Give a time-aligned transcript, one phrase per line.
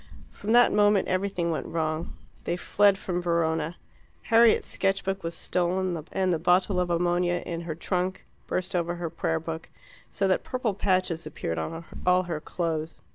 [0.31, 2.13] From that moment everything went wrong.
[2.45, 3.77] They fled from Verona.
[4.23, 8.95] Harriet's sketch book was stolen, and the bottle of ammonia in her trunk burst over
[8.95, 9.69] her prayer book,
[10.09, 12.99] so that purple patches appeared on all her clothes.